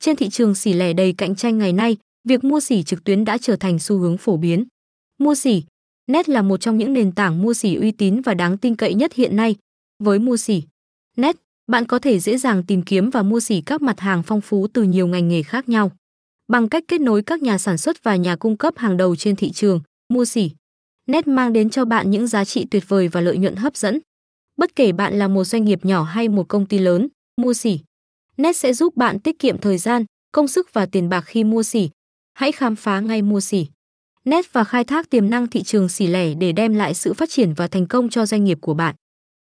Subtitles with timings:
[0.00, 3.24] Trên thị trường xỉ lẻ đầy cạnh tranh ngày nay, việc mua xỉ trực tuyến
[3.24, 4.64] đã trở thành xu hướng phổ biến.
[5.18, 5.62] Mua xỉ,
[6.06, 8.94] Net là một trong những nền tảng mua xỉ uy tín và đáng tin cậy
[8.94, 9.56] nhất hiện nay.
[9.98, 10.62] Với mua xỉ,
[11.16, 11.36] Net,
[11.66, 14.66] bạn có thể dễ dàng tìm kiếm và mua xỉ các mặt hàng phong phú
[14.72, 15.92] từ nhiều ngành nghề khác nhau.
[16.48, 19.36] Bằng cách kết nối các nhà sản xuất và nhà cung cấp hàng đầu trên
[19.36, 20.50] thị trường, mua xỉ,
[21.06, 23.98] Net mang đến cho bạn những giá trị tuyệt vời và lợi nhuận hấp dẫn.
[24.56, 27.80] Bất kể bạn là một doanh nghiệp nhỏ hay một công ty lớn, mua xỉ.
[28.36, 31.62] Net sẽ giúp bạn tiết kiệm thời gian, công sức và tiền bạc khi mua
[31.62, 31.90] xỉ.
[32.34, 33.66] Hãy khám phá ngay mua xỉ.
[34.24, 37.30] Net và khai thác tiềm năng thị trường xỉ lẻ để đem lại sự phát
[37.30, 38.94] triển và thành công cho doanh nghiệp của bạn.